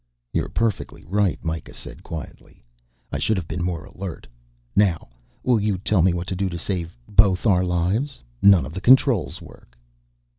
[0.33, 2.63] "You're perfectly right," Mikah said quietly.
[3.11, 4.25] "I should have been more alert.
[4.75, 5.09] Now
[5.43, 8.23] will you tell me what to do to save both our lives.
[8.41, 9.77] None of the controls work."